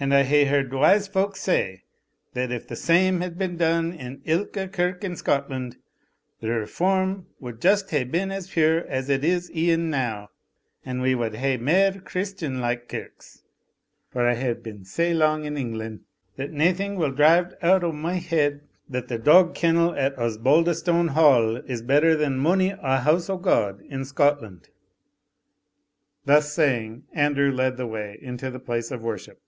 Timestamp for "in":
3.92-4.22, 5.02-5.16, 15.46-15.56, 23.82-24.04